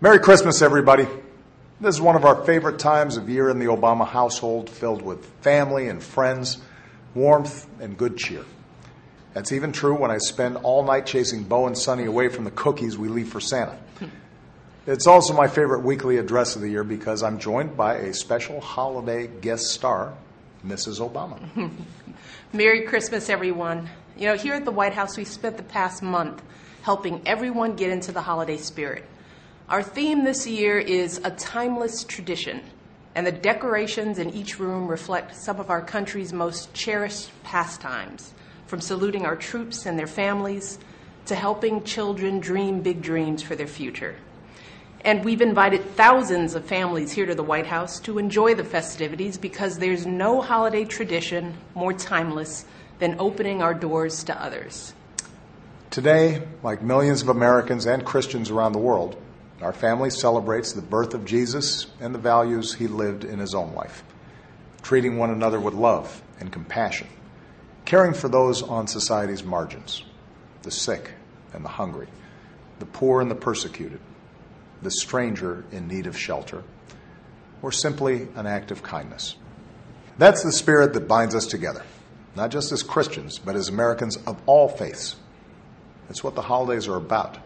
Merry 0.00 0.20
Christmas, 0.20 0.62
everybody. 0.62 1.08
This 1.80 1.96
is 1.96 2.00
one 2.00 2.14
of 2.14 2.24
our 2.24 2.44
favorite 2.44 2.78
times 2.78 3.16
of 3.16 3.28
year 3.28 3.50
in 3.50 3.58
the 3.58 3.64
Obama 3.64 4.06
household, 4.06 4.70
filled 4.70 5.02
with 5.02 5.26
family 5.40 5.88
and 5.88 6.00
friends, 6.00 6.58
warmth, 7.16 7.66
and 7.80 7.98
good 7.98 8.16
cheer. 8.16 8.44
That's 9.34 9.50
even 9.50 9.72
true 9.72 9.96
when 9.96 10.12
I 10.12 10.18
spend 10.18 10.58
all 10.58 10.84
night 10.84 11.04
chasing 11.04 11.42
Bo 11.42 11.66
and 11.66 11.76
Sonny 11.76 12.04
away 12.04 12.28
from 12.28 12.44
the 12.44 12.52
cookies 12.52 12.96
we 12.96 13.08
leave 13.08 13.28
for 13.28 13.40
Santa. 13.40 13.76
It's 14.86 15.08
also 15.08 15.34
my 15.34 15.48
favorite 15.48 15.80
weekly 15.80 16.18
address 16.18 16.54
of 16.54 16.62
the 16.62 16.68
year 16.68 16.84
because 16.84 17.24
I'm 17.24 17.40
joined 17.40 17.76
by 17.76 17.96
a 17.96 18.14
special 18.14 18.60
holiday 18.60 19.26
guest 19.26 19.66
star, 19.66 20.14
Mrs. 20.64 21.00
Obama. 21.00 21.40
Merry 22.52 22.82
Christmas, 22.82 23.28
everyone. 23.28 23.90
You 24.16 24.28
know, 24.28 24.36
here 24.36 24.54
at 24.54 24.64
the 24.64 24.70
White 24.70 24.94
House, 24.94 25.16
we've 25.16 25.26
spent 25.26 25.56
the 25.56 25.64
past 25.64 26.04
month 26.04 26.40
helping 26.82 27.20
everyone 27.26 27.74
get 27.74 27.90
into 27.90 28.12
the 28.12 28.22
holiday 28.22 28.58
spirit. 28.58 29.04
Our 29.68 29.82
theme 29.82 30.24
this 30.24 30.46
year 30.46 30.78
is 30.78 31.20
a 31.24 31.30
timeless 31.30 32.02
tradition, 32.02 32.62
and 33.14 33.26
the 33.26 33.32
decorations 33.32 34.18
in 34.18 34.30
each 34.30 34.58
room 34.58 34.88
reflect 34.88 35.36
some 35.36 35.60
of 35.60 35.68
our 35.68 35.82
country's 35.82 36.32
most 36.32 36.72
cherished 36.72 37.30
pastimes, 37.42 38.32
from 38.66 38.80
saluting 38.80 39.26
our 39.26 39.36
troops 39.36 39.84
and 39.84 39.98
their 39.98 40.06
families 40.06 40.78
to 41.26 41.34
helping 41.34 41.84
children 41.84 42.40
dream 42.40 42.80
big 42.80 43.02
dreams 43.02 43.42
for 43.42 43.56
their 43.56 43.66
future. 43.66 44.16
And 45.02 45.22
we've 45.22 45.42
invited 45.42 45.84
thousands 45.96 46.54
of 46.54 46.64
families 46.64 47.12
here 47.12 47.26
to 47.26 47.34
the 47.34 47.42
White 47.42 47.66
House 47.66 48.00
to 48.00 48.16
enjoy 48.18 48.54
the 48.54 48.64
festivities 48.64 49.36
because 49.36 49.78
there's 49.78 50.06
no 50.06 50.40
holiday 50.40 50.86
tradition 50.86 51.52
more 51.74 51.92
timeless 51.92 52.64
than 53.00 53.16
opening 53.18 53.60
our 53.60 53.74
doors 53.74 54.24
to 54.24 54.42
others. 54.42 54.94
Today, 55.90 56.42
like 56.62 56.80
millions 56.80 57.20
of 57.20 57.28
Americans 57.28 57.84
and 57.84 58.02
Christians 58.06 58.48
around 58.48 58.72
the 58.72 58.78
world, 58.78 59.22
our 59.60 59.72
family 59.72 60.10
celebrates 60.10 60.72
the 60.72 60.82
birth 60.82 61.14
of 61.14 61.24
Jesus 61.24 61.86
and 62.00 62.14
the 62.14 62.18
values 62.18 62.74
he 62.74 62.86
lived 62.86 63.24
in 63.24 63.38
his 63.40 63.54
own 63.54 63.74
life, 63.74 64.04
treating 64.82 65.18
one 65.18 65.30
another 65.30 65.58
with 65.58 65.74
love 65.74 66.22
and 66.38 66.52
compassion, 66.52 67.08
caring 67.84 68.14
for 68.14 68.28
those 68.28 68.62
on 68.62 68.86
society's 68.86 69.42
margins, 69.42 70.04
the 70.62 70.70
sick 70.70 71.10
and 71.52 71.64
the 71.64 71.70
hungry, 71.70 72.06
the 72.78 72.86
poor 72.86 73.20
and 73.20 73.30
the 73.30 73.34
persecuted, 73.34 74.00
the 74.82 74.90
stranger 74.92 75.64
in 75.72 75.88
need 75.88 76.06
of 76.06 76.16
shelter, 76.16 76.62
or 77.60 77.72
simply 77.72 78.28
an 78.36 78.46
act 78.46 78.70
of 78.70 78.84
kindness. 78.84 79.34
That's 80.18 80.44
the 80.44 80.52
spirit 80.52 80.92
that 80.94 81.08
binds 81.08 81.34
us 81.34 81.46
together, 81.46 81.84
not 82.36 82.50
just 82.50 82.70
as 82.70 82.84
Christians, 82.84 83.38
but 83.38 83.56
as 83.56 83.68
Americans 83.68 84.16
of 84.18 84.40
all 84.46 84.68
faiths. 84.68 85.16
It's 86.08 86.22
what 86.22 86.36
the 86.36 86.42
holidays 86.42 86.86
are 86.86 86.96
about 86.96 87.38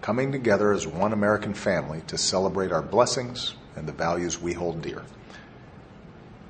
coming 0.00 0.32
together 0.32 0.72
as 0.72 0.86
one 0.86 1.12
American 1.12 1.54
family 1.54 2.02
to 2.06 2.18
celebrate 2.18 2.72
our 2.72 2.82
blessings 2.82 3.54
and 3.76 3.86
the 3.86 3.92
values 3.92 4.40
we 4.40 4.52
hold 4.52 4.82
dear. 4.82 5.02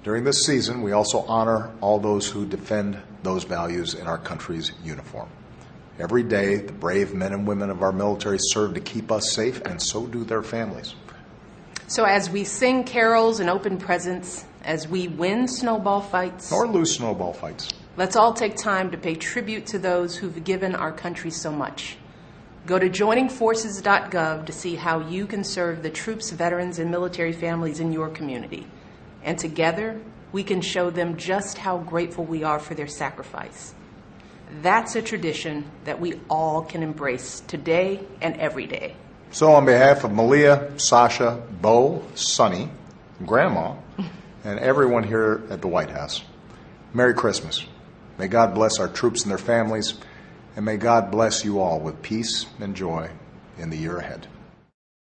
During 0.05 0.25
this 0.25 0.47
season, 0.47 0.83
we 0.83 0.93
also 0.93 1.21
honor 1.21 1.71
all 1.81 1.99
those 1.99 2.29
who 2.29 2.47
defend 2.47 2.99
those 3.23 3.45
values 3.45 3.95
in 3.95 4.07
our 4.07 4.19
country's 4.19 4.73
uniform. 4.85 5.29
Every 5.99 6.23
day, 6.23 6.57
the 6.57 6.73
brave 6.73 7.13
men 7.13 7.33
and 7.33 7.47
women 7.47 7.71
of 7.71 7.83
our 7.83 7.91
military 7.91 8.39
serve 8.41 8.75
to 8.75 8.81
keep 8.81 9.11
us 9.11 9.33
safe, 9.33 9.61
and 9.63 9.83
so 9.83 10.07
do 10.07 10.23
their 10.23 10.43
families. 10.43 10.95
So, 11.89 12.05
as 12.05 12.31
we 12.31 12.45
sing 12.45 12.85
carols 12.85 13.41
and 13.41 13.51
open 13.51 13.79
presents, 13.79 14.45
as 14.63 14.87
we 14.87 15.09
win 15.09 15.49
snowball 15.49 16.01
fights, 16.01 16.53
or 16.53 16.69
lose 16.69 16.95
snowball 16.95 17.33
fights, 17.33 17.69
let's 17.97 18.15
all 18.15 18.33
take 18.33 18.57
time 18.57 18.93
to 18.93 18.97
pay 18.97 19.17
tribute 19.17 19.67
to 19.67 19.79
those 19.79 20.17
who've 20.17 20.45
given 20.45 20.77
our 20.77 20.93
country 20.93 21.31
so 21.31 21.51
much. 21.51 21.97
Go 22.69 22.79
to 22.79 22.91
joiningforces.gov 22.91 24.45
to 24.45 24.53
see 24.53 24.75
how 24.75 25.01
you 25.01 25.27
can 25.27 25.43
serve 25.43 25.83
the 25.83 25.89
troops, 25.89 26.31
veterans, 26.33 26.79
and 26.79 26.91
military 26.91 27.33
families 27.33 27.81
in 27.81 27.95
your 27.95 28.11
community. 28.11 28.67
And 29.25 29.39
together, 29.39 29.99
we 30.33 30.45
can 30.45 30.61
show 30.61 30.91
them 30.91 31.17
just 31.17 31.57
how 31.57 31.79
grateful 31.79 32.27
we 32.27 32.45
are 32.45 32.59
for 32.59 32.75
their 32.75 32.87
sacrifice. 32.87 33.75
That's 34.61 34.97
a 34.97 35.01
tradition 35.01 35.65
that 35.87 35.99
we 35.99 36.21
all 36.29 36.61
can 36.61 36.83
embrace 36.83 37.41
today 37.41 38.01
and 38.21 38.37
every 38.37 38.67
day. 38.67 38.97
So, 39.31 39.53
on 39.53 39.65
behalf 39.65 40.05
of 40.05 40.13
Malia, 40.13 40.79
Sasha, 40.79 41.43
Bo, 41.63 42.05
Sonny, 42.17 42.69
Grandma, 43.25 43.77
and 44.45 44.59
everyone 44.59 45.05
here 45.05 45.43
at 45.49 45.63
the 45.63 45.69
White 45.69 45.91
House, 45.91 46.23
Merry 46.93 47.15
Christmas. 47.15 47.65
May 48.19 48.29
God 48.29 48.53
bless 48.55 48.79
our 48.79 48.89
troops 48.89 49.23
and 49.23 49.31
their 49.31 49.39
families 49.39 49.95
and 50.57 50.65
may 50.65 50.77
God 50.77 51.11
bless 51.11 51.45
you 51.45 51.61
all 51.61 51.81
with 51.81 52.03
peace 52.03 52.47
and 52.61 52.75
joy 52.75 53.11
in 53.59 53.71
the 53.71 53.77
year 53.77 53.99
ahead. 53.99 54.27